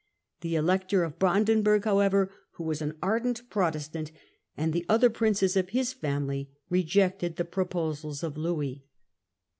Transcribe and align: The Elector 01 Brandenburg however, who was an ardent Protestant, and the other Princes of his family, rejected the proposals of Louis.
The 0.39 0.55
Elector 0.55 1.03
01 1.03 1.13
Brandenburg 1.19 1.83
however, 1.85 2.31
who 2.53 2.63
was 2.63 2.81
an 2.81 2.97
ardent 3.03 3.47
Protestant, 3.51 4.11
and 4.57 4.73
the 4.73 4.83
other 4.89 5.11
Princes 5.11 5.55
of 5.55 5.69
his 5.69 5.93
family, 5.93 6.49
rejected 6.71 7.35
the 7.35 7.45
proposals 7.45 8.23
of 8.23 8.35
Louis. 8.35 8.83